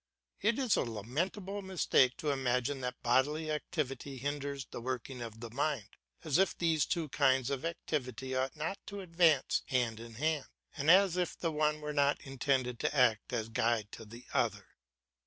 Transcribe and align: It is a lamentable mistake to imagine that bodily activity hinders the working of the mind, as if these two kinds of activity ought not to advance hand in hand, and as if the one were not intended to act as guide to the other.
It 0.41 0.57
is 0.57 0.75
a 0.75 0.81
lamentable 0.81 1.61
mistake 1.61 2.17
to 2.17 2.31
imagine 2.31 2.81
that 2.81 3.03
bodily 3.03 3.51
activity 3.51 4.17
hinders 4.17 4.65
the 4.65 4.81
working 4.81 5.21
of 5.21 5.41
the 5.41 5.51
mind, 5.51 5.89
as 6.23 6.39
if 6.39 6.57
these 6.57 6.87
two 6.87 7.07
kinds 7.09 7.51
of 7.51 7.63
activity 7.63 8.33
ought 8.33 8.55
not 8.55 8.79
to 8.87 9.01
advance 9.01 9.61
hand 9.67 9.99
in 9.99 10.15
hand, 10.15 10.47
and 10.75 10.89
as 10.89 11.17
if 11.17 11.37
the 11.37 11.51
one 11.51 11.81
were 11.81 11.93
not 11.93 12.19
intended 12.21 12.79
to 12.79 12.95
act 12.95 13.31
as 13.31 13.49
guide 13.49 13.91
to 13.91 14.03
the 14.03 14.25
other. 14.33 14.69